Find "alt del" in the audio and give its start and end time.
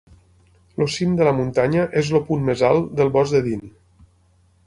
2.71-3.11